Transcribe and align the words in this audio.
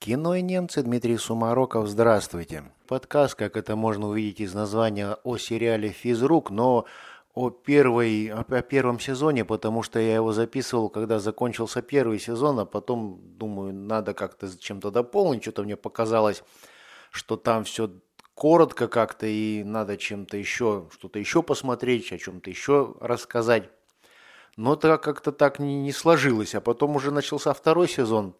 Кино 0.00 0.36
и 0.36 0.42
немцы, 0.42 0.82
Дмитрий 0.82 1.16
Сумароков, 1.18 1.88
здравствуйте. 1.88 2.62
Подкаст, 2.86 3.34
как 3.34 3.56
это 3.56 3.74
можно 3.74 4.08
увидеть 4.08 4.40
из 4.40 4.54
названия, 4.54 5.18
о 5.24 5.36
сериале 5.38 5.88
«Физрук», 5.88 6.50
но 6.50 6.86
о, 7.34 7.50
первой, 7.50 8.28
о 8.28 8.62
первом 8.62 9.00
сезоне, 9.00 9.44
потому 9.44 9.82
что 9.82 9.98
я 9.98 10.14
его 10.14 10.32
записывал, 10.32 10.88
когда 10.88 11.18
закончился 11.18 11.82
первый 11.82 12.20
сезон, 12.20 12.60
а 12.60 12.64
потом, 12.64 13.18
думаю, 13.38 13.74
надо 13.74 14.14
как-то 14.14 14.48
чем-то 14.56 14.92
дополнить, 14.92 15.42
что-то 15.42 15.64
мне 15.64 15.76
показалось, 15.76 16.44
что 17.10 17.36
там 17.36 17.64
все 17.64 17.90
коротко 18.34 18.86
как-то 18.86 19.26
и 19.26 19.64
надо 19.64 19.96
чем-то 19.96 20.36
еще, 20.36 20.86
что-то 20.92 21.18
еще 21.18 21.42
посмотреть, 21.42 22.12
о 22.12 22.18
чем-то 22.18 22.48
еще 22.48 22.94
рассказать. 23.00 23.68
Но 24.56 24.74
это 24.74 24.96
как-то 24.96 25.32
так 25.32 25.58
не, 25.58 25.80
не 25.80 25.92
сложилось, 25.92 26.54
а 26.54 26.60
потом 26.60 26.94
уже 26.94 27.10
начался 27.10 27.52
второй 27.52 27.88
сезон. 27.88 28.36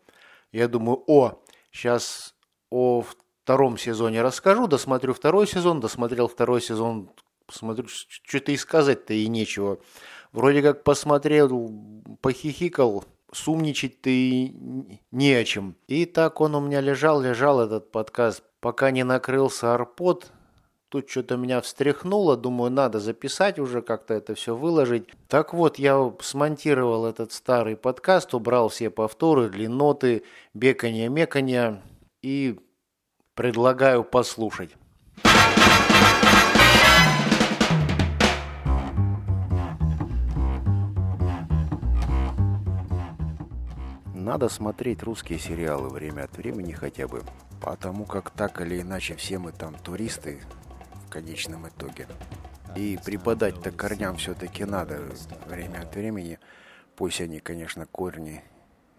Я 0.52 0.68
думаю, 0.68 1.02
о, 1.06 1.42
Сейчас 1.70 2.34
о 2.70 3.02
втором 3.02 3.78
сезоне 3.78 4.22
расскажу, 4.22 4.66
досмотрю 4.66 5.14
второй 5.14 5.46
сезон, 5.46 5.80
досмотрел 5.80 6.28
второй 6.28 6.60
сезон, 6.60 7.10
посмотрю, 7.46 7.86
что-то 7.88 8.52
и 8.52 8.56
сказать-то 8.56 9.14
и 9.14 9.26
нечего. 9.26 9.78
Вроде 10.32 10.62
как 10.62 10.84
посмотрел, 10.84 11.70
похихикал, 12.20 13.04
сумничать-то 13.32 14.10
и 14.10 14.54
не 15.10 15.32
о 15.32 15.44
чем. 15.44 15.76
И 15.86 16.04
так 16.04 16.40
он 16.40 16.54
у 16.54 16.60
меня 16.60 16.80
лежал, 16.80 17.20
лежал 17.20 17.60
этот 17.60 17.90
подкаст, 17.90 18.42
пока 18.60 18.90
не 18.90 19.04
накрылся 19.04 19.74
арпод. 19.74 20.30
Тут 20.90 21.10
что-то 21.10 21.36
меня 21.36 21.60
встряхнуло, 21.60 22.34
думаю, 22.34 22.70
надо 22.70 22.98
записать 22.98 23.58
уже, 23.58 23.82
как-то 23.82 24.14
это 24.14 24.34
все 24.34 24.56
выложить. 24.56 25.04
Так 25.28 25.52
вот, 25.52 25.78
я 25.78 26.14
смонтировал 26.22 27.04
этот 27.04 27.32
старый 27.32 27.76
подкаст, 27.76 28.32
убрал 28.32 28.70
все 28.70 28.88
повторы, 28.88 29.50
длинноты, 29.50 30.22
беканье, 30.54 31.10
меканье 31.10 31.82
и 32.22 32.58
предлагаю 33.34 34.02
послушать. 34.02 34.70
Надо 44.14 44.48
смотреть 44.48 45.02
русские 45.02 45.38
сериалы 45.38 45.90
время 45.90 46.24
от 46.24 46.36
времени 46.38 46.72
хотя 46.72 47.06
бы, 47.08 47.22
потому 47.60 48.06
как 48.06 48.30
так 48.30 48.62
или 48.62 48.80
иначе 48.80 49.14
все 49.16 49.38
мы 49.38 49.52
там 49.52 49.74
туристы, 49.74 50.40
в 51.08 51.10
конечном 51.10 51.66
итоге. 51.66 52.06
И 52.76 52.98
преподать-то 53.02 53.70
корням 53.70 54.16
все-таки 54.18 54.64
надо 54.64 55.00
время 55.46 55.80
от 55.80 55.94
времени. 55.94 56.38
Пусть 56.96 57.20
они, 57.22 57.40
конечно, 57.40 57.86
корни 57.86 58.42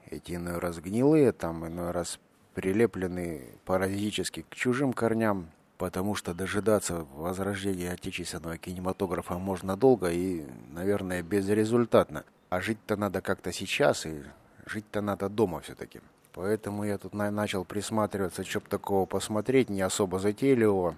эти 0.10 0.34
иной 0.34 0.58
раз 0.58 0.80
гнилые, 0.80 1.32
там 1.32 1.68
иной 1.68 1.92
раз 1.92 2.20
прилеплены 2.56 3.44
паразитически 3.66 4.44
к 4.50 4.56
чужим 4.56 4.92
корням, 4.92 5.52
потому 5.78 6.16
что 6.16 6.34
дожидаться 6.34 7.06
возрождения 7.16 7.92
отечественного 7.92 8.58
кинематографа 8.58 9.36
можно 9.36 9.78
долго 9.78 10.10
и, 10.10 10.46
наверное, 10.72 11.22
безрезультатно. 11.22 12.26
А 12.50 12.60
жить-то 12.60 12.96
надо 12.96 13.22
как-то 13.22 13.52
сейчас, 13.52 14.08
и 14.08 14.24
жить-то 14.66 15.02
надо 15.02 15.30
дома 15.30 15.60
все-таки. 15.62 16.02
Поэтому 16.34 16.86
я 16.86 16.98
тут 16.98 17.14
начал 17.14 17.66
присматриваться, 17.66 18.44
чтоб 18.44 18.68
такого 18.68 19.06
посмотреть, 19.06 19.70
не 19.70 19.82
особо 19.82 20.18
затейливого. 20.18 20.96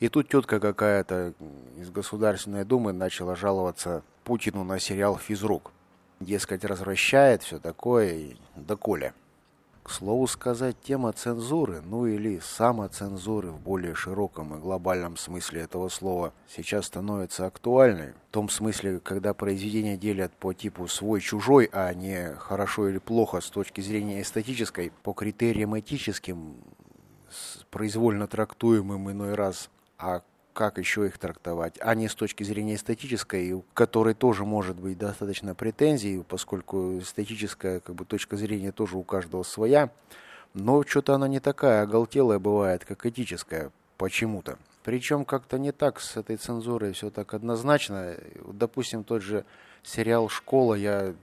И 0.00 0.08
тут 0.08 0.28
тетка 0.28 0.60
какая-то 0.60 1.32
из 1.76 1.90
Государственной 1.90 2.64
Думы 2.64 2.92
начала 2.92 3.34
жаловаться 3.36 4.02
Путину 4.24 4.64
на 4.64 4.78
сериал 4.78 5.16
«Физрук». 5.16 5.72
Дескать, 6.20 6.64
развращает 6.64 7.42
все 7.42 7.58
такое, 7.58 8.36
да 8.56 8.76
коля. 8.76 9.14
К 9.86 9.90
слову 9.90 10.26
сказать, 10.26 10.76
тема 10.82 11.12
цензуры, 11.12 11.80
ну 11.80 12.06
или 12.06 12.40
самоцензуры 12.40 13.52
в 13.52 13.60
более 13.60 13.94
широком 13.94 14.56
и 14.56 14.58
глобальном 14.58 15.16
смысле 15.16 15.60
этого 15.60 15.88
слова, 15.90 16.32
сейчас 16.48 16.86
становится 16.86 17.46
актуальной. 17.46 18.14
В 18.30 18.32
том 18.32 18.48
смысле, 18.48 18.98
когда 18.98 19.32
произведения 19.32 19.96
делят 19.96 20.32
по 20.32 20.52
типу 20.52 20.88
свой-чужой, 20.88 21.70
а 21.72 21.94
не 21.94 22.34
хорошо 22.34 22.88
или 22.88 22.98
плохо 22.98 23.40
с 23.40 23.48
точки 23.48 23.80
зрения 23.80 24.22
эстетической, 24.22 24.90
по 25.04 25.12
критериям 25.12 25.78
этическим, 25.78 26.56
произвольно 27.70 28.26
трактуемым 28.26 29.10
иной 29.10 29.34
раз 29.34 29.70
а 29.98 30.22
как 30.56 30.78
еще 30.78 31.06
их 31.06 31.18
трактовать, 31.18 31.74
а 31.80 31.94
не 31.94 32.08
с 32.08 32.14
точки 32.14 32.42
зрения 32.42 32.76
эстетической, 32.76 33.52
у 33.52 33.62
которой 33.74 34.14
тоже 34.14 34.46
может 34.46 34.76
быть 34.76 34.96
достаточно 34.96 35.54
претензий, 35.54 36.24
поскольку 36.26 36.98
эстетическая 36.98 37.80
как 37.80 37.94
бы, 37.94 38.06
точка 38.06 38.36
зрения 38.36 38.72
тоже 38.72 38.96
у 38.96 39.02
каждого 39.02 39.42
своя, 39.42 39.90
но 40.54 40.82
что-то 40.82 41.14
она 41.14 41.28
не 41.28 41.40
такая 41.40 41.82
оголтелая 41.82 42.38
бывает, 42.38 42.86
как 42.86 43.04
этическая, 43.04 43.70
почему-то. 43.98 44.58
Причем 44.82 45.26
как-то 45.26 45.58
не 45.58 45.72
так 45.72 46.00
с 46.00 46.16
этой 46.16 46.36
цензурой 46.38 46.94
все 46.94 47.10
так 47.10 47.34
однозначно. 47.34 48.16
Допустим, 48.50 49.04
тот 49.04 49.20
же 49.20 49.44
сериал 49.82 50.30
«Школа», 50.30 50.74
я, 50.74 51.14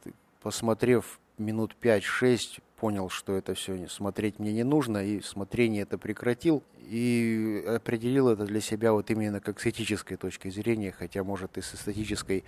посмотрев 0.44 1.20
минут 1.40 1.76
5-6, 1.82 2.60
понял, 2.84 3.08
что 3.08 3.38
это 3.38 3.54
все 3.54 3.88
смотреть 3.88 4.40
мне 4.40 4.52
не 4.52 4.66
нужно, 4.66 4.98
и 4.98 5.22
смотрение 5.22 5.84
это 5.84 5.98
прекратил, 5.98 6.64
и 6.82 7.64
определил 7.66 8.28
это 8.28 8.44
для 8.44 8.60
себя 8.60 8.92
вот 8.92 9.10
именно 9.10 9.40
как 9.40 9.62
с 9.62 9.68
этической 9.68 10.18
точки 10.18 10.50
зрения, 10.50 10.92
хотя, 10.92 11.24
может, 11.24 11.58
и 11.58 11.62
с 11.62 11.76
эстетической 11.76 12.44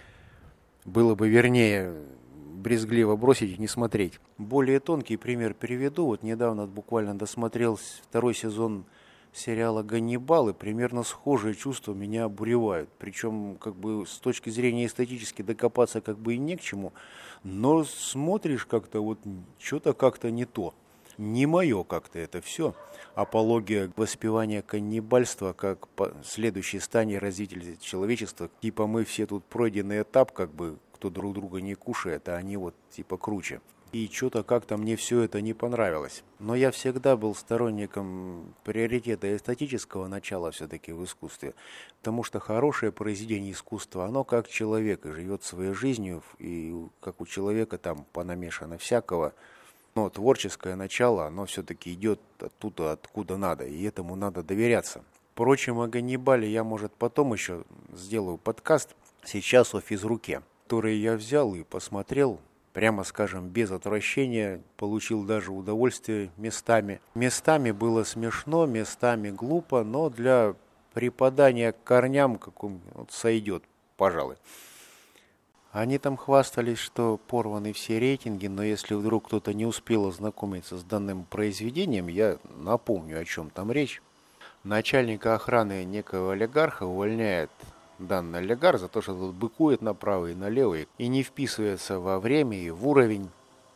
было 0.84 1.16
бы 1.16 1.30
вернее 1.30 1.94
брезгливо 2.58 3.16
бросить 3.16 3.58
и 3.58 3.62
не 3.62 3.70
смотреть. 3.70 4.20
Более 4.38 4.82
тонкий 4.82 5.16
пример 5.16 5.54
переведу. 5.54 6.08
Вот 6.08 6.22
недавно 6.22 6.68
буквально 6.68 7.18
досмотрел 7.18 7.80
второй 8.04 8.36
сезон 8.36 8.84
сериала 9.32 9.84
«Ганнибал», 9.84 10.50
и 10.50 10.54
примерно 10.54 11.04
схожие 11.04 11.56
чувства 11.56 11.94
меня 11.94 12.26
обуревают. 12.26 12.90
Причем, 13.00 13.56
как 13.56 13.76
бы, 13.76 14.06
с 14.06 14.18
точки 14.18 14.50
зрения 14.50 14.86
эстетически 14.86 15.44
докопаться 15.44 16.02
как 16.02 16.18
бы 16.18 16.36
и 16.36 16.38
не 16.38 16.58
к 16.58 16.62
чему, 16.62 16.92
но 17.46 17.84
смотришь 17.84 18.66
как-то 18.66 19.02
вот, 19.02 19.20
что-то 19.60 19.94
как-то 19.94 20.32
не 20.32 20.46
то. 20.46 20.74
Не 21.18 21.46
мое 21.46 21.84
как-то 21.84 22.20
это 22.20 22.42
все. 22.42 22.76
Апология 23.14 23.90
воспевания 23.96 24.62
каннибальства 24.62 25.54
как 25.54 25.88
следующей 26.26 26.80
стадии 26.80 27.16
развития 27.16 27.78
человечества. 27.80 28.50
Типа 28.62 28.88
мы 28.88 29.06
все 29.06 29.26
тут 29.28 29.46
пройденный 29.46 30.02
этап, 30.02 30.34
как 30.34 30.52
бы, 30.52 30.78
кто 30.94 31.10
друг 31.10 31.36
друга 31.36 31.62
не 31.62 31.76
кушает, 31.76 32.28
а 32.28 32.36
они 32.36 32.58
вот 32.58 32.74
типа 32.90 33.16
круче 33.16 33.62
и 33.96 34.12
что-то 34.12 34.44
как-то 34.44 34.76
мне 34.76 34.98
все 34.98 35.22
это 35.22 35.40
не 35.40 35.54
понравилось. 35.54 36.26
Но 36.40 36.54
я 36.54 36.72
всегда 36.72 37.16
был 37.16 37.34
сторонником 37.34 38.54
приоритета 38.66 39.34
эстетического 39.34 40.08
начала 40.08 40.52
все-таки 40.52 40.92
в 40.92 41.02
искусстве, 41.06 41.54
потому 42.00 42.24
что 42.24 42.42
хорошее 42.42 42.92
произведение 42.92 43.54
искусства, 43.54 44.04
оно 44.04 44.26
как 44.26 44.50
человек 44.50 45.06
и 45.06 45.12
живет 45.12 45.44
своей 45.44 45.74
жизнью, 45.74 46.24
и 46.40 46.76
как 47.00 47.22
у 47.22 47.26
человека 47.26 47.78
там 47.78 48.06
понамешано 48.12 48.78
всякого, 48.78 49.34
но 49.96 50.10
творческое 50.10 50.76
начало, 50.76 51.28
оно 51.28 51.46
все-таки 51.46 51.94
идет 51.94 52.20
оттуда, 52.40 52.92
откуда 52.92 53.38
надо, 53.38 53.66
и 53.66 53.82
этому 53.84 54.18
надо 54.18 54.44
доверяться. 54.44 55.06
Впрочем, 55.32 55.80
о 55.80 55.88
Ганнибале 55.88 56.52
я, 56.52 56.66
может, 56.66 56.92
потом 56.92 57.32
еще 57.32 57.64
сделаю 57.94 58.38
подкаст, 58.40 58.94
сейчас 59.24 59.74
о 59.74 59.80
физруке, 59.80 60.42
который 60.66 60.98
я 60.98 61.16
взял 61.16 61.56
и 61.56 61.64
посмотрел, 61.64 62.42
прямо 62.76 63.06
скажем, 63.06 63.48
без 63.48 63.72
отвращения, 63.72 64.62
получил 64.76 65.24
даже 65.24 65.54
удовольствие 65.54 66.30
местами. 66.36 67.00
Местами 67.16 67.72
было 67.72 68.04
смешно, 68.04 68.66
местами 68.66 69.30
глупо, 69.30 69.86
но 69.86 70.10
для 70.10 70.56
преподания 70.94 71.74
корням 71.86 72.38
каком 72.38 72.82
вот 72.94 73.14
сойдет, 73.14 73.64
пожалуй. 73.96 74.36
Они 75.72 75.98
там 75.98 76.18
хвастались, 76.18 76.78
что 76.78 77.18
порваны 77.18 77.72
все 77.72 77.98
рейтинги, 77.98 78.48
но 78.48 78.62
если 78.62 78.94
вдруг 78.94 79.28
кто-то 79.28 79.54
не 79.54 79.66
успел 79.66 80.08
ознакомиться 80.08 80.78
с 80.78 80.84
данным 80.84 81.24
произведением, 81.24 82.10
я 82.10 82.40
напомню, 82.58 83.22
о 83.22 83.26
чем 83.26 83.52
там 83.52 83.72
речь. 83.72 84.02
Начальника 84.66 85.36
охраны 85.36 85.86
некого 85.86 86.34
олигарха 86.34 86.84
увольняет 86.84 87.52
данный 88.00 88.40
олигарх 88.40 88.80
за 88.80 88.88
то, 88.88 89.02
что 89.02 89.14
тут 89.14 89.36
быкует 89.36 89.82
направо 89.82 90.32
и 90.32 90.36
налево 90.36 90.78
и 90.98 91.08
не 91.08 91.24
вписывается 91.24 92.00
во 92.00 92.20
время 92.20 92.58
и 92.58 92.70
в 92.70 92.88
уровень. 92.88 93.30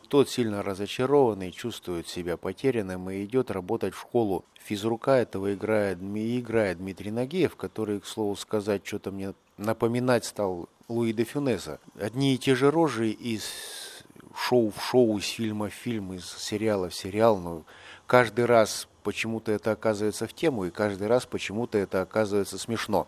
Тот 0.08 0.28
сильно 0.28 0.64
разочарованный, 0.64 1.52
чувствует 1.52 2.08
себя 2.08 2.36
потерянным 2.36 3.12
и 3.12 3.24
идет 3.26 3.52
работать 3.52 3.94
в 3.94 4.00
школу. 4.00 4.44
Физрука 4.56 5.12
этого 5.12 5.54
играет, 5.54 6.00
играет 6.00 6.80
Дмитрий 6.80 7.12
Нагиев, 7.12 7.56
который, 7.56 8.00
к 8.00 8.08
слову 8.08 8.36
сказать, 8.36 8.86
что-то 8.86 9.12
мне 9.12 9.34
напоминать 9.58 10.26
стал 10.26 10.68
Луи 10.88 11.14
де 11.14 11.26
Фюнеса. 11.26 11.80
Одни 12.00 12.34
и 12.34 12.38
те 12.40 12.56
же 12.56 12.72
рожи 12.72 13.12
из 13.12 14.04
шоу 14.36 14.72
в 14.72 14.84
шоу, 14.84 15.18
из 15.18 15.28
фильма 15.28 15.70
в 15.70 15.74
фильм, 15.74 16.14
из 16.14 16.26
сериала 16.26 16.90
в 16.90 16.96
сериал, 16.96 17.38
но 17.38 17.64
каждый 18.08 18.46
раз 18.46 18.88
почему-то 19.04 19.52
это 19.52 19.72
оказывается 19.72 20.28
в 20.28 20.34
тему, 20.34 20.66
и 20.66 20.72
каждый 20.72 21.08
раз 21.08 21.26
почему-то 21.26 21.78
это 21.78 22.02
оказывается 22.02 22.58
смешно. 22.58 23.08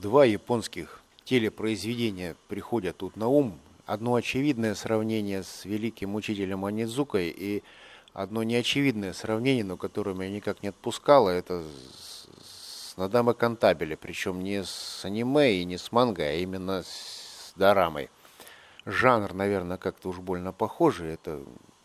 Два 0.00 0.24
японских 0.24 1.02
телепроизведения 1.24 2.34
приходят 2.48 2.96
тут 2.96 3.16
на 3.16 3.28
ум. 3.28 3.60
Одно 3.84 4.14
очевидное 4.14 4.74
сравнение 4.74 5.42
с 5.42 5.66
великим 5.66 6.14
учителем 6.14 6.64
Анидзукой 6.64 7.28
и 7.28 7.62
одно 8.14 8.42
неочевидное 8.42 9.12
сравнение, 9.12 9.62
но 9.62 9.76
которое 9.76 10.14
меня 10.14 10.30
никак 10.30 10.62
не 10.62 10.70
отпускало, 10.70 11.28
это 11.28 11.62
с 12.42 12.96
Надама 12.96 13.34
Кантабеля, 13.34 13.98
причем 13.98 14.42
не 14.42 14.64
с 14.64 15.04
аниме 15.04 15.56
и 15.56 15.66
не 15.66 15.76
с 15.76 15.92
манго, 15.92 16.22
а 16.22 16.32
именно 16.32 16.82
с 16.82 17.52
дорамой. 17.56 18.08
Жанр, 18.86 19.34
наверное, 19.34 19.76
как-то 19.76 20.08
уж 20.08 20.16
больно 20.16 20.54
похожий, 20.54 21.12
это 21.12 21.42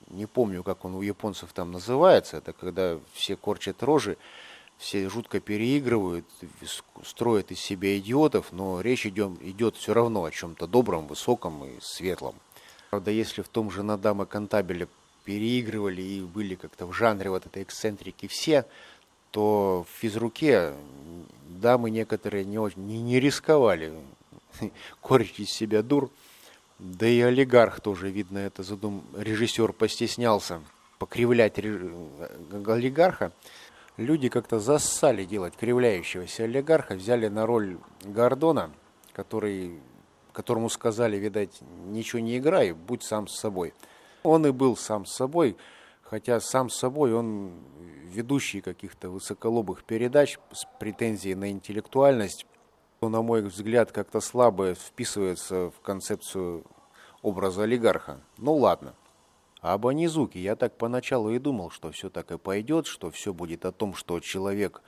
не 0.08 0.26
помню, 0.26 0.64
как 0.64 0.86
он 0.86 0.96
у 0.96 1.02
японцев 1.02 1.52
там 1.52 1.74
называется, 1.74 2.38
это 2.38 2.54
когда 2.54 2.98
все 3.12 3.36
корчат 3.36 3.84
рожи, 3.84 4.18
все 4.78 5.10
жутко 5.10 5.40
переигрывают, 5.40 6.26
строят 7.04 7.52
из 7.52 7.60
себя 7.60 7.98
идиотов, 7.98 8.52
но 8.52 8.82
речь 8.82 9.06
идет, 9.06 9.42
идет 9.42 9.76
все 9.76 9.94
равно 9.94 10.26
о 10.26 10.32
чем-то 10.32 10.68
добром, 10.68 11.08
высоком 11.08 11.66
и 11.66 11.80
светлом. 11.82 12.36
Правда, 12.90 13.12
если 13.12 13.42
в 13.42 13.48
том 13.48 13.72
же 13.72 13.84
Надама 13.84 14.26
Кантабеле 14.26 14.88
переигрывали 15.24 16.02
и 16.02 16.22
были 16.22 16.56
как-то 16.56 16.86
в 16.86 16.94
жанре 16.94 17.30
вот 17.30 17.46
этой 17.46 17.64
эксцентрики 17.64 18.28
все, 18.28 18.66
то 19.32 19.86
в 19.90 20.00
физруке 20.00 20.74
дамы 21.48 21.90
некоторые 21.90 22.46
не, 22.46 22.58
очень, 22.58 22.86
не, 22.86 23.02
не 23.02 23.20
рисковали 23.20 23.94
корчить 25.02 25.40
из 25.42 25.50
себя 25.50 25.82
дур. 25.82 26.10
Да 26.80 27.08
и 27.08 27.22
олигарх 27.22 27.80
тоже, 27.80 28.10
видно, 28.10 28.38
это 28.38 28.64
задум... 28.64 29.04
режиссер 29.18 29.74
постеснялся 29.74 30.62
покривлять 31.00 31.58
олигарха. 31.58 33.32
Люди 33.98 34.28
как-то 34.28 34.60
зассали 34.60 35.24
делать 35.24 35.56
кривляющегося 35.56 36.44
олигарха, 36.44 36.96
взяли 36.96 37.30
на 37.30 37.46
роль 37.46 37.78
Гордона, 38.04 38.72
который, 39.14 39.80
которому 40.34 40.70
сказали, 40.70 41.16
видать, 41.16 41.62
ничего 41.86 42.20
не 42.20 42.38
играй, 42.38 42.74
будь 42.74 43.04
сам 43.04 43.28
с 43.28 43.40
собой. 43.40 43.74
Он 44.24 44.46
и 44.46 44.52
был 44.52 44.76
сам 44.76 45.06
с 45.06 45.14
собой, 45.14 45.56
хотя 46.02 46.42
сам 46.42 46.70
с 46.70 46.76
собой 46.76 47.14
он 47.14 47.54
ведущий 48.12 48.60
каких-то 48.60 49.10
высоколобых 49.10 49.86
передач 49.86 50.40
с 50.52 50.66
претензией 50.78 51.36
на 51.36 51.50
интеллектуальность, 51.50 52.46
на 53.02 53.22
мой 53.22 53.44
взгляд, 53.44 53.94
как-то 53.94 54.20
слабо 54.20 54.74
вписывается 54.74 55.70
в 55.72 55.80
концепцию 55.82 56.66
образа 57.22 57.64
олигарха. 57.64 58.20
Ну 58.38 58.56
ладно. 58.56 58.94
А 59.66 59.74
об 59.74 59.88
Анизуке 59.88 60.40
я 60.40 60.56
так 60.56 60.78
поначалу 60.78 61.32
и 61.32 61.40
думал, 61.40 61.72
что 61.72 61.92
все 61.92 62.12
так 62.12 62.32
и 62.32 62.38
пойдет, 62.38 62.86
что 62.86 63.10
все 63.10 63.34
будет 63.34 63.66
о 63.66 63.72
том, 63.72 63.96
что 63.96 64.20
человек 64.20 64.84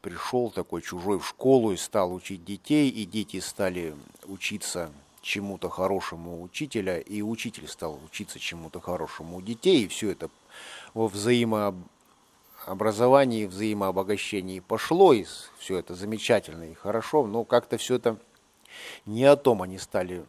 пришел 0.00 0.50
такой 0.50 0.80
чужой 0.80 1.18
в 1.18 1.28
школу 1.28 1.72
и 1.72 1.76
стал 1.76 2.14
учить 2.14 2.46
детей, 2.46 2.88
и 2.88 3.04
дети 3.04 3.40
стали 3.40 3.94
учиться 4.24 4.90
чему-то 5.20 5.68
хорошему 5.68 6.42
учителя, 6.42 6.98
и 6.98 7.20
учитель 7.20 7.68
стал 7.68 8.00
учиться 8.06 8.38
чему-то 8.38 8.80
хорошему 8.80 9.36
у 9.36 9.42
детей, 9.42 9.84
и 9.84 9.88
все 9.88 10.12
это 10.12 10.30
во 10.94 11.08
взаимообразовании, 11.08 13.44
взаимообогащении 13.44 14.60
пошло, 14.60 15.12
и 15.12 15.26
все 15.58 15.76
это 15.76 15.94
замечательно 15.94 16.70
и 16.70 16.72
хорошо, 16.72 17.26
но 17.26 17.44
как-то 17.44 17.76
все 17.76 17.96
это 17.96 18.16
не 19.04 19.26
о 19.26 19.36
том 19.36 19.60
они 19.60 19.76
стали 19.76 20.24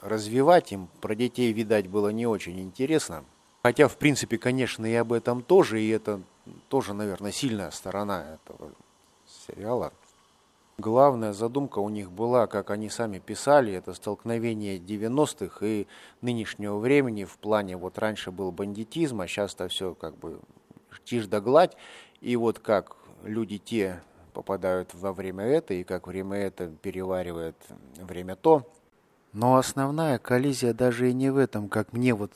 развивать 0.00 0.72
им. 0.72 0.88
Про 1.00 1.14
детей, 1.14 1.52
видать, 1.52 1.88
было 1.88 2.10
не 2.10 2.26
очень 2.26 2.60
интересно. 2.60 3.24
Хотя, 3.62 3.88
в 3.88 3.96
принципе, 3.96 4.38
конечно, 4.38 4.86
и 4.86 4.94
об 4.94 5.12
этом 5.12 5.42
тоже, 5.42 5.80
и 5.80 5.88
это 5.88 6.20
тоже, 6.68 6.94
наверное, 6.94 7.32
сильная 7.32 7.70
сторона 7.70 8.34
этого 8.34 8.70
сериала. 9.26 9.92
Главная 10.78 11.32
задумка 11.32 11.78
у 11.78 11.88
них 11.88 12.12
была, 12.12 12.46
как 12.46 12.70
они 12.70 12.90
сами 12.90 13.18
писали, 13.18 13.72
это 13.72 13.94
столкновение 13.94 14.76
90-х 14.78 15.64
и 15.66 15.86
нынешнего 16.20 16.76
времени 16.76 17.24
в 17.24 17.38
плане, 17.38 17.78
вот 17.78 17.98
раньше 17.98 18.30
был 18.30 18.52
бандитизм, 18.52 19.22
а 19.22 19.26
сейчас-то 19.26 19.68
все 19.68 19.94
как 19.94 20.16
бы 20.18 20.38
тишь 21.04 21.26
да 21.26 21.40
гладь, 21.40 21.76
и 22.20 22.36
вот 22.36 22.58
как 22.58 22.96
люди 23.24 23.56
те 23.56 24.02
попадают 24.34 24.92
во 24.92 25.14
время 25.14 25.44
это, 25.44 25.72
и 25.72 25.82
как 25.82 26.06
время 26.06 26.36
это 26.36 26.68
переваривает 26.68 27.56
время 27.96 28.36
то. 28.36 28.70
Но 29.36 29.56
основная 29.58 30.16
коллизия 30.16 30.72
даже 30.72 31.10
и 31.10 31.12
не 31.12 31.28
в 31.28 31.36
этом, 31.36 31.68
как 31.68 31.92
мне 31.92 32.14
вот 32.14 32.32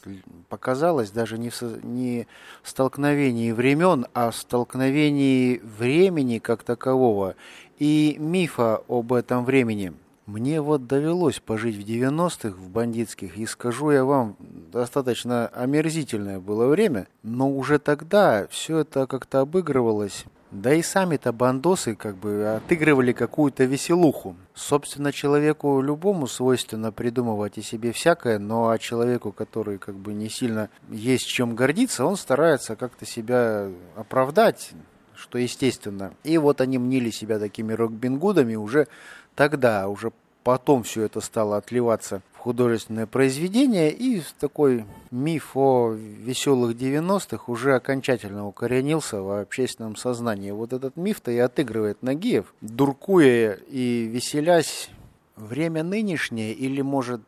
показалось, 0.50 1.11
даже 1.11 1.38
не 1.38 1.49
в, 1.49 1.62
не 1.82 2.26
в 2.62 2.69
столкновении 2.69 3.52
времен, 3.52 4.06
а 4.12 4.31
в 4.31 4.37
столкновении 4.37 5.62
времени 5.64 6.41
как 6.41 6.62
такового 6.62 7.37
и 7.79 8.17
мифа 8.19 8.82
об 8.87 9.14
этом 9.14 9.47
времени. 9.47 9.94
Мне 10.26 10.61
вот 10.61 10.87
довелось 10.87 11.41
пожить 11.41 11.76
в 11.76 11.88
90-х 11.88 12.50
в 12.50 12.69
бандитских, 12.69 13.38
и 13.38 13.47
скажу 13.47 13.93
я 13.93 14.05
вам, 14.05 14.37
достаточно 14.38 15.47
омерзительное 15.47 16.38
было 16.38 16.67
время, 16.67 17.08
но 17.23 17.50
уже 17.50 17.79
тогда 17.79 18.47
все 18.50 18.81
это 18.81 19.06
как-то 19.06 19.41
обыгрывалось 19.41 20.26
да 20.50 20.75
и 20.75 20.82
сами-то 20.82 21.32
бандосы 21.32 21.94
как 21.94 22.17
бы 22.17 22.56
отыгрывали 22.56 23.12
какую-то 23.12 23.64
веселуху. 23.64 24.37
Собственно, 24.55 25.12
человеку 25.12 25.81
любому 25.81 26.26
свойственно 26.26 26.93
придумывать 26.93 27.58
о 27.58 27.62
себе 27.62 27.93
всякое, 27.93 28.38
но 28.38 28.70
а 28.70 28.79
человеку, 28.79 29.32
который 29.32 29.79
как 29.79 29.94
бы 29.94 30.12
не 30.12 30.29
сильно 30.29 30.69
есть 30.91 31.26
чем 31.26 31.55
гордиться, 31.55 32.05
он 32.05 32.17
старается 32.17 32.76
как-то 32.76 33.06
себя 33.06 33.69
оправдать, 33.94 34.73
что 35.14 35.38
естественно. 35.38 36.12
И 36.25 36.37
вот 36.38 36.61
они 36.61 36.79
мнили 36.79 37.11
себя 37.11 37.38
такими 37.38 37.73
рок-бингудами 37.73 38.56
уже 38.56 38.88
тогда, 39.35 39.88
уже 39.88 40.12
потом 40.43 40.82
все 40.82 41.02
это 41.05 41.20
стало 41.20 41.58
отливаться 41.58 42.23
художественное 42.40 43.06
произведение, 43.06 43.92
и 43.92 44.22
такой 44.38 44.87
миф 45.10 45.50
о 45.54 45.90
веселых 45.92 46.75
90-х 46.75 47.44
уже 47.52 47.75
окончательно 47.75 48.46
укоренился 48.46 49.20
в 49.20 49.40
общественном 49.40 49.94
сознании. 49.96 50.50
Вот 50.50 50.72
этот 50.72 50.96
миф-то 50.96 51.31
и 51.31 51.38
отыгрывает 51.38 52.02
Нагиев, 52.02 52.54
дуркуя 52.62 53.58
и 53.69 54.04
веселясь 54.04 54.88
время 55.37 55.82
нынешнее 55.82 56.54
или, 56.54 56.81
может, 56.81 57.20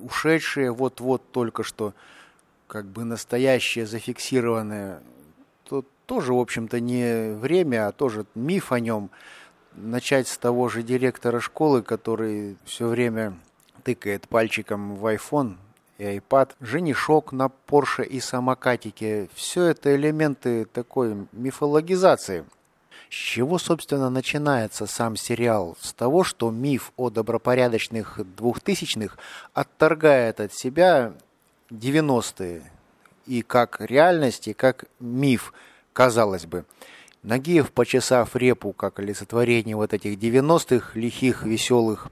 ушедшее 0.00 0.70
вот-вот 0.70 1.22
только 1.32 1.64
что, 1.64 1.92
как 2.68 2.86
бы 2.86 3.04
настоящее, 3.04 3.86
зафиксированное, 3.86 5.00
то 5.68 5.84
тоже, 6.06 6.32
в 6.32 6.38
общем-то, 6.38 6.78
не 6.78 7.34
время, 7.34 7.88
а 7.88 7.92
тоже 7.92 8.24
миф 8.34 8.70
о 8.72 8.78
нем– 8.78 9.10
начать 9.74 10.28
с 10.28 10.36
того 10.38 10.68
же 10.68 10.82
директора 10.82 11.40
школы, 11.40 11.82
который 11.82 12.56
все 12.64 12.88
время 12.88 13.34
тыкает 13.88 14.28
пальчиком 14.28 14.96
в 14.96 15.06
iPhone 15.06 15.56
и 15.96 16.04
iPad, 16.18 16.50
женишок 16.60 17.32
на 17.32 17.50
Porsche 17.66 18.04
и 18.04 18.20
самокатике. 18.20 19.30
Все 19.34 19.64
это 19.64 19.96
элементы 19.96 20.66
такой 20.66 21.16
мифологизации. 21.32 22.44
С 23.08 23.14
чего, 23.14 23.58
собственно, 23.58 24.10
начинается 24.10 24.84
сам 24.84 25.16
сериал? 25.16 25.74
С 25.80 25.94
того, 25.94 26.22
что 26.22 26.50
миф 26.50 26.92
о 26.98 27.08
добропорядочных 27.08 28.20
двухтысячных 28.36 29.16
отторгает 29.54 30.40
от 30.40 30.52
себя 30.52 31.14
90-е 31.70 32.70
и 33.24 33.40
как 33.40 33.80
реальность, 33.80 34.48
и 34.48 34.52
как 34.52 34.84
миф, 35.00 35.54
казалось 35.94 36.44
бы. 36.44 36.66
Нагиев, 37.22 37.72
почесав 37.72 38.36
репу, 38.36 38.74
как 38.74 38.98
олицетворение 38.98 39.76
вот 39.76 39.94
этих 39.94 40.18
90-х, 40.18 40.90
лихих, 40.92 41.44
веселых 41.44 42.08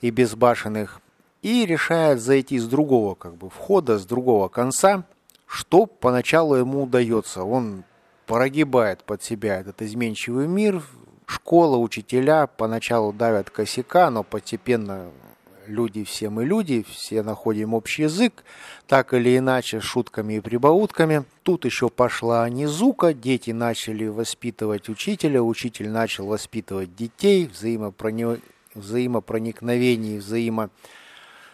и 0.00 0.08
безбашенных, 0.08 1.02
и 1.42 1.66
решает 1.66 2.20
зайти 2.20 2.58
с 2.58 2.66
другого 2.66 3.14
как 3.14 3.36
бы 3.36 3.50
входа, 3.50 3.98
с 3.98 4.06
другого 4.06 4.48
конца, 4.48 5.04
что 5.46 5.86
поначалу 5.86 6.54
ему 6.56 6.82
удается. 6.84 7.42
Он 7.42 7.84
прогибает 8.26 9.04
под 9.04 9.22
себя 9.22 9.60
этот 9.60 9.80
изменчивый 9.82 10.46
мир, 10.46 10.82
школа, 11.26 11.76
учителя 11.76 12.46
поначалу 12.46 13.12
давят 13.12 13.50
косяка, 13.50 14.10
но 14.10 14.22
постепенно 14.22 15.10
люди 15.66 16.04
все 16.04 16.30
мы 16.30 16.44
люди, 16.44 16.84
все 16.88 17.22
находим 17.22 17.74
общий 17.74 18.02
язык, 18.02 18.44
так 18.86 19.14
или 19.14 19.36
иначе, 19.36 19.80
шутками 19.80 20.34
и 20.34 20.40
прибаутками. 20.40 21.24
Тут 21.42 21.64
еще 21.64 21.88
пошла 21.88 22.48
низука, 22.48 23.14
дети 23.14 23.50
начали 23.50 24.06
воспитывать 24.06 24.88
учителя, 24.88 25.42
учитель 25.42 25.90
начал 25.90 26.26
воспитывать 26.26 26.96
детей, 26.96 27.46
взаимопрони... 27.46 28.40
взаимопроникновение, 28.74 30.20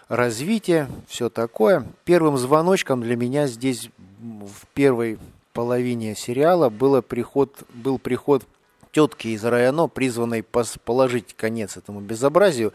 взаиморазвитие, 0.08 0.88
все 1.06 1.28
такое. 1.28 1.86
Первым 2.04 2.36
звоночком 2.38 3.00
для 3.02 3.16
меня 3.16 3.46
здесь 3.46 3.90
в 4.20 4.66
первой 4.74 5.18
половине 5.52 6.14
сериала 6.14 6.68
было 6.68 7.00
приход, 7.00 7.62
был 7.72 7.98
приход 7.98 8.44
тетки 8.92 9.28
из 9.28 9.44
района, 9.44 9.88
призванной 9.88 10.44
положить 10.84 11.34
конец 11.34 11.76
этому 11.76 12.00
безобразию, 12.00 12.72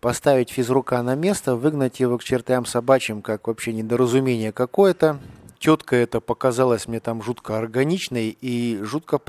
поставить 0.00 0.50
физрука 0.50 1.02
на 1.02 1.14
место, 1.14 1.54
выгнать 1.54 2.00
его 2.00 2.18
к 2.18 2.24
чертям 2.24 2.66
собачьим, 2.66 3.22
как 3.22 3.46
вообще 3.46 3.72
недоразумение 3.72 4.52
какое-то. 4.52 5.18
Тетка 5.58 5.94
эта 5.94 6.20
показалась 6.20 6.88
мне 6.88 7.00
там 7.00 7.22
жутко 7.22 7.58
органичной 7.58 8.36
и 8.40 8.80
жутко 8.82 9.20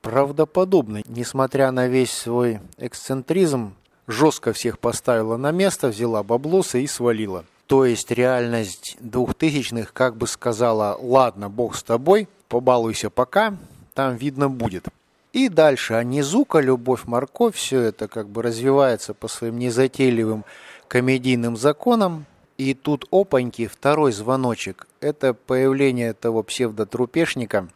правдоподобной. 0.00 1.04
Несмотря 1.08 1.72
на 1.72 1.88
весь 1.88 2.12
свой 2.12 2.60
эксцентризм, 2.78 3.74
жестко 4.06 4.52
всех 4.52 4.78
поставила 4.78 5.36
на 5.36 5.50
место, 5.50 5.88
взяла 5.88 6.22
баблосы 6.22 6.82
и 6.82 6.86
свалила. 6.86 7.44
То 7.66 7.84
есть 7.84 8.10
реальность 8.10 8.96
двухтысячных 9.00 9.92
как 9.92 10.16
бы 10.16 10.26
сказала, 10.26 10.96
ладно, 11.00 11.48
бог 11.48 11.74
с 11.76 11.82
тобой, 11.82 12.28
побалуйся 12.48 13.10
пока, 13.10 13.56
там 13.94 14.16
видно 14.16 14.48
будет. 14.48 14.86
И 15.32 15.48
дальше 15.48 15.94
Анизука, 15.94 16.60
Любовь, 16.60 17.04
Морковь, 17.04 17.56
все 17.56 17.80
это 17.82 18.08
как 18.08 18.28
бы 18.28 18.42
развивается 18.42 19.12
по 19.12 19.28
своим 19.28 19.58
незатейливым 19.58 20.44
комедийным 20.88 21.56
законам. 21.56 22.24
И 22.56 22.72
тут 22.72 23.06
опаньки, 23.10 23.66
второй 23.66 24.12
звоночек. 24.12 24.86
Это 25.00 25.34
появление 25.34 26.14
того 26.14 26.42
псевдотрупешника, 26.42 27.68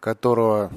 которого 0.00 0.72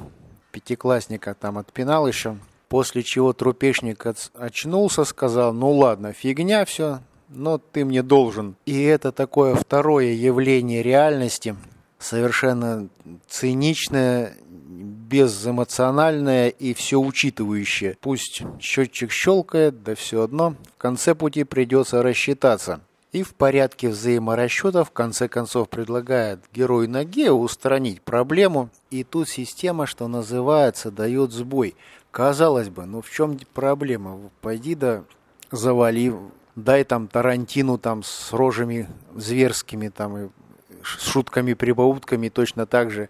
пятиклассника 0.51 1.33
там 1.33 1.57
отпинал 1.57 2.07
еще. 2.07 2.37
После 2.71 3.03
чего 3.03 3.33
трупешник 3.33 4.05
очнулся, 4.33 5.03
сказал, 5.03 5.51
ну 5.51 5.71
ладно, 5.71 6.13
фигня 6.13 6.63
все, 6.63 7.01
но 7.27 7.57
ты 7.57 7.83
мне 7.83 8.01
должен. 8.01 8.55
И 8.65 8.83
это 8.83 9.11
такое 9.11 9.55
второе 9.55 10.13
явление 10.13 10.81
реальности, 10.81 11.57
совершенно 11.99 12.87
циничное, 13.27 14.37
безэмоциональное 14.45 16.47
и 16.47 16.73
все 16.73 17.01
учитывающее. 17.01 17.97
Пусть 17.99 18.41
счетчик 18.61 19.11
щелкает, 19.11 19.83
да 19.83 19.93
все 19.93 20.21
одно, 20.21 20.55
в 20.73 20.77
конце 20.77 21.13
пути 21.13 21.43
придется 21.43 22.01
рассчитаться. 22.01 22.79
И 23.11 23.23
в 23.23 23.33
порядке 23.35 23.89
взаиморасчета 23.89 24.85
в 24.85 24.91
конце 24.91 25.27
концов 25.27 25.69
предлагает 25.69 26.39
герой 26.53 26.87
Нагео 26.87 27.37
устранить 27.37 28.01
проблему. 28.01 28.69
И 28.89 29.03
тут 29.03 29.27
система, 29.27 29.85
что 29.85 30.07
называется, 30.07 30.91
дает 30.91 31.31
сбой. 31.31 31.75
Казалось 32.11 32.69
бы, 32.69 32.85
ну 32.85 33.01
в 33.01 33.09
чем 33.09 33.37
проблема? 33.53 34.17
Пойди 34.41 34.75
да 34.75 35.03
завали, 35.51 36.13
дай 36.55 36.85
там 36.85 37.07
Тарантину 37.07 37.77
там 37.77 38.03
с 38.03 38.31
рожами 38.31 38.87
зверскими 39.13 39.89
там 39.89 40.17
и 40.17 40.29
с 40.81 41.11
шутками-прибаутками 41.11 42.29
точно 42.29 42.65
так 42.65 42.91
же. 42.91 43.09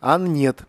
А 0.00 0.18
нет, 0.18 0.62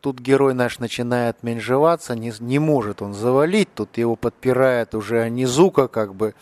тут 0.00 0.18
герой 0.18 0.54
наш 0.54 0.80
начинает 0.80 1.42
менжеваться, 1.42 2.14
не, 2.14 2.32
не 2.40 2.58
может 2.58 3.00
он 3.00 3.14
завалить, 3.14 3.72
тут 3.74 3.96
его 3.96 4.16
подпирает 4.16 4.94
уже 4.94 5.28
Низука, 5.30 5.88
как 5.88 6.14
бы 6.14 6.34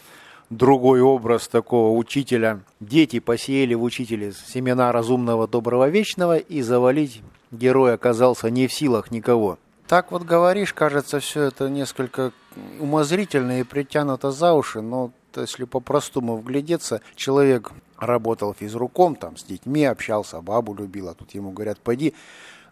другой 0.50 1.00
образ 1.00 1.49
такого 1.49 1.97
учителя. 1.97 2.61
Дети 2.80 3.21
посеяли 3.21 3.75
в 3.75 3.83
учителе 3.83 4.33
семена 4.33 4.92
разумного, 4.92 5.49
доброго, 5.49 5.88
вечного, 5.88 6.37
и 6.37 6.61
завалить 6.61 7.23
герой 7.50 7.95
оказался 7.95 8.50
не 8.50 8.66
в 8.66 8.73
силах 8.73 9.11
никого. 9.11 9.59
Так 9.87 10.12
вот 10.12 10.23
говоришь, 10.23 10.73
кажется, 10.73 11.19
все 11.19 11.45
это 11.45 11.69
несколько 11.69 12.33
умозрительно 12.78 13.61
и 13.61 13.64
притянуто 13.64 14.30
за 14.30 14.52
уши, 14.52 14.80
но 14.80 15.11
если 15.35 15.64
по-простому 15.64 16.37
вглядеться, 16.37 17.00
человек 17.16 17.73
работал 17.99 18.54
физруком, 18.54 19.14
там 19.14 19.37
с 19.37 19.45
детьми 19.45 19.85
общался, 19.85 20.40
бабу 20.40 20.75
любил, 20.75 21.09
а 21.09 21.14
тут 21.14 21.35
ему 21.35 21.50
говорят, 21.50 21.78
пойди 21.80 22.14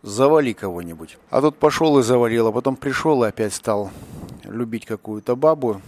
завали 0.03 0.53
кого-нибудь. 0.53 1.19
А 1.31 1.41
тут 1.41 1.57
пошел 1.57 1.99
и 1.99 2.03
завалил, 2.03 2.47
а 2.49 2.53
потом 2.53 2.77
пришел 2.77 3.25
и 3.25 3.29
опять 3.29 3.53
стал 3.53 3.91
любить 4.45 4.87
какую-то 4.87 5.37
бабу 5.37 5.81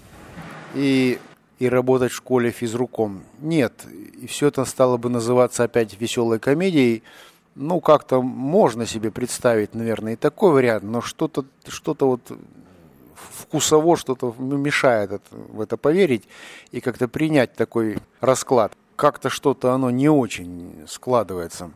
и, 0.74 1.18
и 1.60 1.68
работать 1.68 2.10
в 2.10 2.16
школе 2.16 2.50
физруком. 2.50 3.22
Нет, 3.38 3.84
и 4.20 4.26
все 4.26 4.48
это 4.48 4.64
стало 4.64 4.96
бы 4.96 5.10
называться 5.10 5.62
опять 5.62 6.00
веселой 6.00 6.40
комедией. 6.40 7.02
Ну, 7.54 7.80
как-то 7.80 8.22
можно 8.22 8.86
себе 8.86 9.10
представить, 9.10 9.74
наверное, 9.74 10.14
и 10.14 10.16
такой 10.16 10.52
вариант, 10.52 10.84
но 10.84 11.02
что-то 11.02 11.44
что 11.68 11.94
вот 12.00 12.22
вкусово 13.14 13.96
что-то 13.96 14.34
мешает 14.38 15.22
в 15.30 15.60
это 15.60 15.76
поверить 15.76 16.26
и 16.72 16.80
как-то 16.80 17.08
принять 17.08 17.54
такой 17.54 17.98
расклад. 18.20 18.72
Как-то 18.96 19.28
что-то 19.28 19.74
оно 19.74 19.90
не 19.90 20.08
очень 20.08 20.86
складывается. 20.88 21.70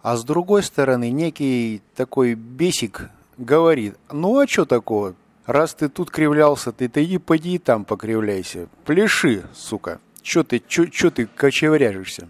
А 0.00 0.16
с 0.16 0.24
другой 0.24 0.62
стороны, 0.62 1.10
некий 1.10 1.82
такой 1.94 2.34
бесик 2.34 3.10
говорит, 3.36 3.96
ну 4.10 4.38
а 4.38 4.46
что 4.46 4.64
такого? 4.64 5.14
Раз 5.46 5.74
ты 5.74 5.88
тут 5.88 6.10
кривлялся, 6.10 6.72
ты 6.72 6.88
то 6.88 7.02
иди 7.02 7.18
поди 7.18 7.58
там 7.58 7.84
покривляйся. 7.84 8.68
Пляши, 8.84 9.44
сука. 9.54 10.00
Чё 10.20 10.42
ты, 10.42 10.60
чё, 10.66 10.86
чё 10.86 11.10
ты 11.10 11.26
кочевряжешься? 11.26 12.28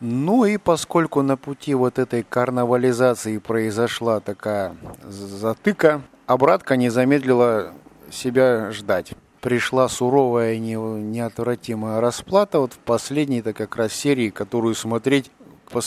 Ну 0.00 0.44
и 0.44 0.56
поскольку 0.56 1.22
на 1.22 1.36
пути 1.36 1.74
вот 1.74 2.00
этой 2.00 2.24
карнавализации 2.24 3.38
произошла 3.38 4.18
такая 4.18 4.76
затыка, 5.04 6.02
обратка 6.26 6.76
не 6.76 6.90
замедлила 6.90 7.72
себя 8.10 8.72
ждать. 8.72 9.12
Пришла 9.40 9.88
суровая 9.88 10.54
и 10.54 10.58
неотвратимая 10.58 12.00
расплата 12.00 12.58
вот 12.58 12.72
в 12.72 12.78
последней-то 12.78 13.52
как 13.52 13.76
раз 13.76 13.92
серии, 13.92 14.30
которую 14.30 14.74
смотреть 14.74 15.30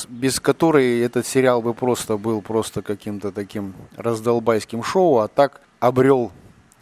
без 0.10 0.40
которой 0.40 1.00
этот 1.02 1.28
сериал 1.28 1.62
бы 1.62 1.74
просто 1.74 2.18
был 2.18 2.42
просто 2.42 2.82
каким-то 2.82 3.32
таким 3.32 3.74
раздолбайским 3.96 4.84
шоу, 4.84 5.20
а 5.20 5.28
так 5.28 5.62
обрел 5.80 6.32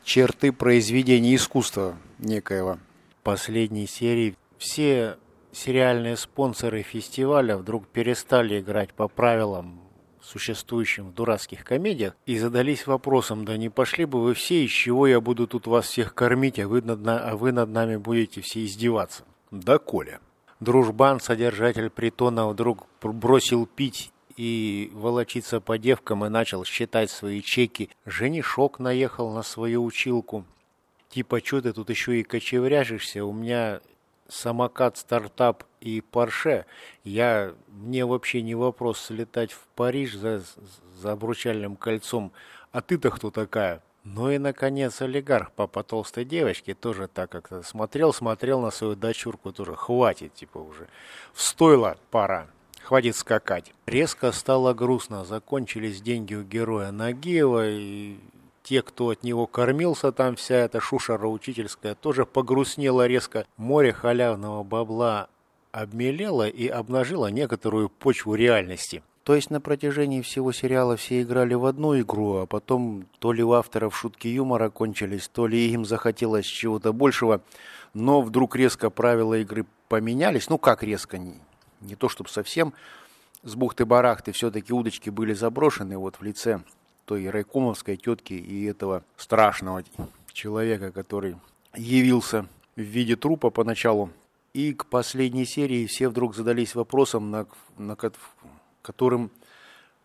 черты 0.04 0.52
произведения 0.52 1.36
искусства 1.36 1.98
некоего. 2.20 2.78
Последней 3.24 3.88
серии 3.88 4.36
все 4.58 5.18
сериальные 5.52 6.18
спонсоры 6.18 6.82
фестиваля 6.84 7.58
вдруг 7.58 7.88
перестали 7.88 8.60
играть 8.60 8.94
по 8.94 9.08
правилам, 9.08 9.82
существующим 10.22 11.08
в 11.08 11.14
дурацких 11.14 11.64
комедиях, 11.64 12.16
и 12.26 12.38
задались 12.38 12.88
вопросом, 12.88 13.46
да 13.46 13.58
не 13.58 13.70
пошли 13.70 14.06
бы 14.06 14.22
вы 14.22 14.34
все, 14.34 14.66
из 14.66 14.72
чего 14.72 15.08
я 15.08 15.22
буду 15.22 15.48
тут 15.48 15.68
вас 15.68 15.86
всех 15.86 16.14
кормить, 16.14 16.60
а 16.60 16.68
вы 16.68 16.82
над, 16.82 17.00
а 17.08 17.36
вы 17.36 17.52
над 17.52 17.70
нами 17.70 17.98
будете 17.98 18.42
все 18.42 18.66
издеваться. 18.66 19.24
Да, 19.52 19.78
Коля. 19.78 20.20
Дружбан, 20.60 21.20
содержатель 21.20 21.90
притона, 21.90 22.48
вдруг 22.48 22.88
бросил 23.02 23.66
пить 23.66 24.12
и 24.38 24.92
волочиться 24.94 25.62
по 25.62 25.78
девкам 25.78 26.26
и 26.26 26.30
начал 26.30 26.66
считать 26.66 27.10
свои 27.10 27.42
чеки. 27.42 27.90
Женишок 28.06 28.80
наехал 28.80 29.32
на 29.34 29.44
свою 29.44 29.84
училку. 29.84 30.46
Типа, 31.10 31.40
что 31.44 31.62
ты 31.62 31.74
тут 31.74 31.90
еще 31.90 32.20
и 32.20 32.24
кочевряжешься? 32.24 33.24
У 33.24 33.32
меня 33.32 33.80
самокат, 34.28 34.98
стартап 34.98 35.64
и 35.80 36.02
Порше. 36.02 36.66
Я, 37.04 37.54
мне 37.68 38.06
вообще 38.06 38.42
не 38.42 38.56
вопрос 38.56 39.00
слетать 39.00 39.52
в 39.52 39.60
Париж 39.76 40.16
за, 40.16 40.44
за 41.00 41.12
обручальным 41.12 41.76
кольцом. 41.76 42.32
А 42.72 42.82
ты-то 42.82 43.12
кто 43.12 43.32
такая? 43.32 43.82
Ну 44.04 44.30
и, 44.30 44.38
наконец, 44.38 45.02
олигарх, 45.02 45.52
папа 45.52 45.82
толстой 45.82 46.26
девочки, 46.26 46.76
тоже 46.76 47.08
так 47.08 47.32
как-то 47.32 47.64
смотрел, 47.64 48.14
смотрел 48.14 48.62
на 48.62 48.70
свою 48.70 48.96
дочурку, 48.96 49.52
тоже 49.52 49.76
хватит, 49.76 50.36
типа 50.36 50.60
уже. 50.60 50.88
Встойло 51.34 51.98
пора, 52.12 52.48
хватит 52.86 53.16
скакать. 53.16 53.74
Резко 53.88 54.32
стало 54.32 54.74
грустно, 54.74 55.26
закончились 55.26 56.02
деньги 56.02 56.36
у 56.36 56.44
героя 56.44 56.92
Нагиева, 56.92 57.68
и 57.70 58.18
те, 58.64 58.82
кто 58.82 59.10
от 59.10 59.24
него 59.24 59.48
кормился, 59.48 60.12
там 60.12 60.36
вся 60.36 60.56
эта 60.56 60.80
шушера 60.80 61.28
учительская, 61.28 61.96
тоже 61.96 62.26
погрустнела 62.26 63.08
резко. 63.08 63.46
Море 63.58 63.92
халявного 63.92 64.64
бабла 64.64 65.30
обмелело 65.72 66.48
и 66.48 66.68
обнажило 66.68 67.28
некоторую 67.28 67.90
почву 67.90 68.36
реальности. 68.36 69.04
То 69.24 69.34
есть 69.34 69.50
на 69.50 69.60
протяжении 69.60 70.22
всего 70.22 70.52
сериала 70.52 70.96
все 70.98 71.24
играли 71.24 71.56
в 71.56 71.66
одну 71.66 72.00
игру, 72.00 72.38
а 72.38 72.46
потом 72.46 73.08
то 73.18 73.34
ли 73.34 73.44
у 73.44 73.54
авторов 73.54 73.98
шутки 73.98 74.28
юмора 74.28 74.70
кончились, 74.70 75.28
то 75.28 75.48
ли 75.48 75.68
им 75.72 75.84
захотелось 75.84 76.46
чего-то 76.46 76.94
большего, 76.94 77.42
но 77.96 78.22
вдруг 78.22 78.56
резко 78.56 78.92
правила 78.92 79.34
игры 79.40 79.66
поменялись. 79.90 80.48
Ну 80.50 80.60
как 80.60 80.84
резко, 80.84 81.20
не, 81.82 81.96
то 81.96 82.10
чтобы 82.10 82.30
совсем. 82.30 82.74
С 83.44 83.56
бухты-барахты 83.56 84.32
все-таки 84.32 84.74
удочки 84.74 85.10
были 85.10 85.34
заброшены 85.34 85.98
вот 85.98 86.16
в 86.16 86.24
лице 86.24 86.62
той 87.06 87.30
райкомовской 87.30 87.98
тетки 87.98 88.34
и 88.34 88.66
этого 88.66 89.04
страшного 89.18 89.84
человека, 90.34 90.92
который 90.92 91.38
явился 91.76 92.48
в 92.76 92.82
виде 92.82 93.16
трупа 93.16 93.50
поначалу. 93.50 94.10
И 94.54 94.74
к 94.74 94.86
последней 94.86 95.46
серии 95.46 95.86
все 95.86 96.10
вдруг 96.10 96.36
задались 96.36 96.76
вопросом, 96.76 97.30
на, 97.30 97.46
на, 97.78 97.98
которым 98.82 99.30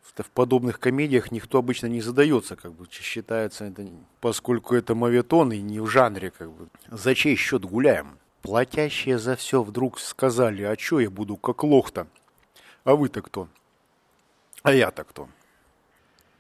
в 0.03 0.31
подобных 0.31 0.81
комедиях 0.81 1.31
никто 1.31 1.59
обычно 1.59 1.87
не 1.87 2.01
задается, 2.01 2.57
как 2.57 2.73
бы 2.73 2.87
считается 2.91 3.67
это, 3.67 3.87
поскольку 4.21 4.75
это 4.75 4.95
моветон 4.95 5.53
и 5.53 5.61
не 5.61 5.81
в 5.81 5.87
жанре, 5.87 6.31
как 6.31 6.51
бы. 6.51 6.69
За 6.89 7.15
чей 7.15 7.37
счет 7.37 7.65
гуляем? 7.65 8.19
Платящие 8.43 9.19
за 9.19 9.37
все 9.37 9.63
вдруг 9.63 9.99
сказали, 10.01 10.63
а 10.63 10.75
чё 10.77 10.99
я 10.99 11.11
буду 11.11 11.37
как 11.37 11.63
лох-то? 11.63 12.07
А 12.85 12.95
вы-то 12.95 13.21
кто? 13.21 13.49
А 14.63 14.73
я-то 14.73 15.05
кто? 15.05 15.29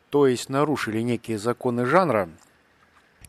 То 0.09 0.26
есть 0.26 0.49
нарушили 0.49 1.00
некие 1.00 1.38
законы 1.38 1.85
жанра 1.85 2.30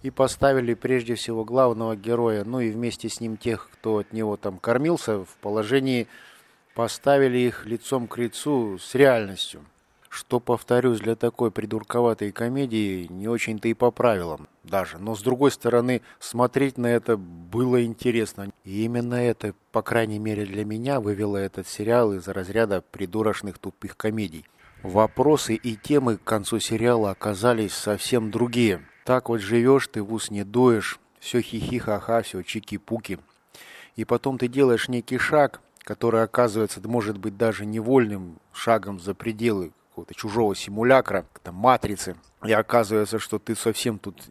и 0.03 0.09
поставили 0.09 0.73
прежде 0.73 1.15
всего 1.15 1.43
главного 1.43 1.95
героя, 1.95 2.43
ну 2.45 2.59
и 2.61 2.71
вместе 2.71 3.09
с 3.09 3.19
ним 3.19 3.37
тех, 3.37 3.69
кто 3.73 3.97
от 3.97 4.13
него 4.13 4.37
там 4.37 4.57
кормился, 4.57 5.25
в 5.25 5.35
положении 5.41 6.07
поставили 6.73 7.37
их 7.37 7.65
лицом 7.65 8.07
к 8.07 8.17
лицу 8.17 8.79
с 8.79 8.95
реальностью. 8.95 9.63
Что, 10.11 10.41
повторюсь, 10.41 10.99
для 10.99 11.15
такой 11.15 11.51
придурковатой 11.51 12.33
комедии 12.33 13.07
не 13.09 13.29
очень-то 13.29 13.69
и 13.69 13.73
по 13.73 13.91
правилам 13.91 14.49
даже. 14.61 14.97
Но, 14.97 15.15
с 15.15 15.21
другой 15.21 15.51
стороны, 15.51 16.01
смотреть 16.19 16.77
на 16.77 16.87
это 16.87 17.15
было 17.15 17.81
интересно. 17.85 18.51
И 18.65 18.83
именно 18.83 19.15
это, 19.15 19.55
по 19.71 19.81
крайней 19.81 20.19
мере 20.19 20.45
для 20.45 20.65
меня, 20.65 20.99
вывело 20.99 21.37
этот 21.37 21.65
сериал 21.65 22.11
из 22.11 22.27
разряда 22.27 22.83
придурочных 22.91 23.57
тупых 23.57 23.95
комедий. 23.95 24.45
Вопросы 24.83 25.55
и 25.55 25.77
темы 25.77 26.17
к 26.17 26.25
концу 26.25 26.59
сериала 26.59 27.11
оказались 27.11 27.73
совсем 27.73 28.31
другие. 28.31 28.85
Так 29.05 29.29
вот 29.29 29.39
живешь, 29.39 29.87
ты 29.87 30.03
в 30.03 30.11
ус 30.11 30.29
не 30.29 30.43
дуешь, 30.43 30.99
все 31.21 31.39
хихи-ха-ха, 31.41 32.21
все 32.21 32.41
чики-пуки. 32.41 33.17
И 33.95 34.03
потом 34.03 34.37
ты 34.37 34.49
делаешь 34.49 34.89
некий 34.89 35.17
шаг, 35.17 35.61
который 35.79 36.21
оказывается, 36.21 36.81
может 36.85 37.17
быть, 37.17 37.37
даже 37.37 37.65
невольным 37.65 38.39
шагом 38.51 38.99
за 38.99 39.15
пределы 39.15 39.71
какого-то 39.91 40.13
чужого 40.13 40.55
симулякра, 40.55 41.25
там, 41.43 41.55
матрицы. 41.55 42.15
И 42.45 42.51
оказывается, 42.53 43.19
что 43.19 43.37
ты 43.39 43.55
совсем 43.55 43.99
тут 43.99 44.23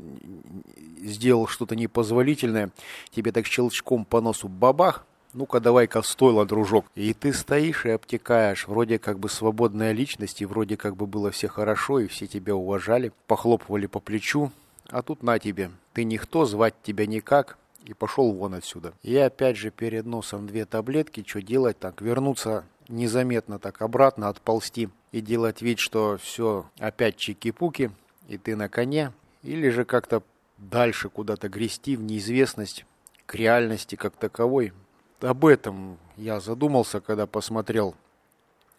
сделал 1.03 1.47
что-то 1.47 1.77
непозволительное, 1.77 2.71
тебе 3.11 3.31
так 3.31 3.47
щелчком 3.47 4.05
по 4.05 4.21
носу 4.21 4.49
бабах, 4.49 5.07
ну-ка 5.33 5.61
давай-ка 5.61 6.03
стойло, 6.03 6.45
дружок. 6.45 6.87
И 6.95 7.13
ты 7.13 7.33
стоишь 7.33 7.85
и 7.87 7.91
обтекаешь, 7.91 8.67
вроде 8.67 8.99
как 8.99 9.19
бы 9.19 9.29
свободная 9.29 9.93
личность, 9.93 10.41
и 10.41 10.47
вроде 10.47 10.77
как 10.77 10.97
бы 10.97 11.07
было 11.07 11.31
все 11.31 11.47
хорошо, 11.47 12.01
и 12.01 12.09
все 12.09 12.27
тебя 12.27 12.57
уважали, 12.57 13.13
похлопывали 13.27 13.87
по 13.87 14.01
плечу, 14.01 14.51
а 14.89 15.03
тут 15.03 15.23
на 15.23 15.39
тебе, 15.39 15.71
ты 15.93 16.05
никто, 16.05 16.47
звать 16.47 16.75
тебя 16.83 17.07
никак, 17.07 17.59
и 17.85 17.95
пошел 17.95 18.33
вон 18.33 18.55
отсюда. 18.55 18.93
И 19.03 19.17
опять 19.17 19.57
же 19.57 19.71
перед 19.71 20.07
носом 20.07 20.47
две 20.47 20.65
таблетки, 20.65 21.25
что 21.27 21.43
делать 21.43 21.79
так, 21.79 22.01
вернуться 22.01 22.65
незаметно 22.91 23.59
так 23.59 23.83
обратно, 23.83 24.29
отползти 24.29 24.89
и 25.13 25.21
делать 25.21 25.63
вид, 25.63 25.79
что 25.79 26.19
все 26.19 26.67
опять 26.79 27.17
чики-пуки, 27.17 27.91
и 28.29 28.39
ты 28.39 28.57
на 28.57 28.69
коне, 28.69 29.13
или 29.43 29.71
же 29.71 29.85
как-то 29.85 30.23
дальше 30.59 31.09
куда-то 31.09 31.49
грести 31.49 31.97
в 31.97 32.03
неизвестность, 32.03 32.85
к 33.27 33.35
реальности 33.35 33.97
как 33.97 34.17
таковой. 34.17 34.73
Об 35.21 35.45
этом 35.45 35.99
я 36.17 36.41
задумался, 36.41 37.01
когда 37.01 37.27
посмотрел 37.27 37.95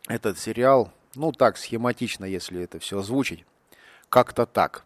этот 0.08 0.38
сериал. 0.38 0.92
Ну 1.16 1.32
так, 1.32 1.58
схематично, 1.58 2.26
если 2.26 2.62
это 2.62 2.80
все 2.80 3.00
озвучить. 3.00 3.46
Как-то 4.10 4.46
так. 4.46 4.86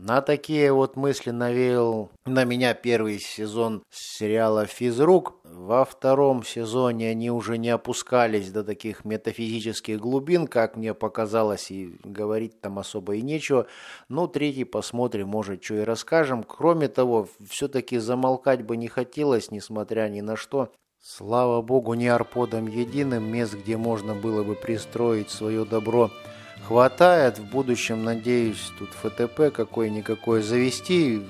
На 0.00 0.20
такие 0.20 0.72
вот 0.72 0.94
мысли 0.94 1.30
навеял 1.30 2.12
на 2.24 2.44
меня 2.44 2.72
первый 2.74 3.18
сезон 3.18 3.82
сериала 3.90 4.64
«Физрук». 4.64 5.34
Во 5.42 5.84
втором 5.84 6.44
сезоне 6.44 7.10
они 7.10 7.32
уже 7.32 7.58
не 7.58 7.70
опускались 7.70 8.52
до 8.52 8.62
таких 8.62 9.04
метафизических 9.04 9.98
глубин, 9.98 10.46
как 10.46 10.76
мне 10.76 10.94
показалось, 10.94 11.72
и 11.72 11.96
говорить 12.04 12.60
там 12.60 12.78
особо 12.78 13.16
и 13.16 13.22
нечего. 13.22 13.66
Ну, 14.08 14.28
третий 14.28 14.62
посмотрим, 14.62 15.26
может, 15.26 15.64
что 15.64 15.74
и 15.74 15.80
расскажем. 15.80 16.44
Кроме 16.44 16.86
того, 16.86 17.28
все-таки 17.50 17.98
замолкать 17.98 18.62
бы 18.62 18.76
не 18.76 18.86
хотелось, 18.86 19.50
несмотря 19.50 20.08
ни 20.08 20.20
на 20.20 20.36
что. 20.36 20.70
Слава 21.02 21.60
богу, 21.60 21.94
не 21.94 22.06
арподом 22.06 22.68
единым, 22.68 23.24
мест, 23.24 23.54
где 23.54 23.76
можно 23.76 24.14
было 24.14 24.44
бы 24.44 24.54
пристроить 24.54 25.30
свое 25.30 25.64
добро– 25.64 26.12
хватает. 26.66 27.38
В 27.38 27.44
будущем, 27.44 28.04
надеюсь, 28.04 28.72
тут 28.78 28.90
ФТП 28.90 29.52
какой-никакой 29.54 30.42
завести, 30.42 31.22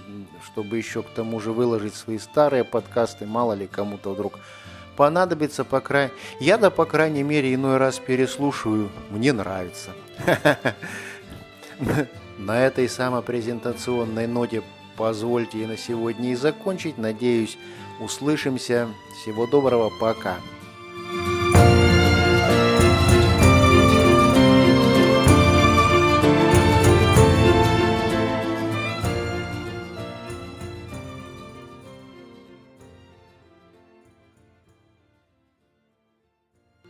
чтобы 0.47 0.76
еще 0.76 1.02
к 1.02 1.08
тому 1.11 1.40
же 1.40 1.52
выложить 1.52 1.94
свои 1.94 2.18
старые 2.18 2.64
подкасты, 2.64 3.26
мало 3.26 3.52
ли 3.52 3.66
кому-то 3.66 4.14
вдруг 4.14 4.38
понадобится, 4.97 5.64
по 5.64 5.80
крайней... 5.80 6.12
Я, 6.40 6.58
да, 6.58 6.70
по 6.70 6.85
крайней 6.85 7.23
мере, 7.23 7.54
иной 7.54 7.76
раз 7.76 7.99
переслушиваю. 8.00 8.90
Мне 9.11 9.32
нравится. 9.32 9.90
На 12.38 12.61
этой 12.61 12.88
самопрезентационной 12.88 14.26
ноте 14.26 14.62
позвольте 14.97 15.66
на 15.66 15.76
сегодня 15.76 16.32
и 16.32 16.35
закончить. 16.35 16.99
Надеюсь, 16.99 17.56
услышимся. 18.00 18.88
Всего 19.23 19.47
доброго, 19.47 19.90
пока. 20.00 20.37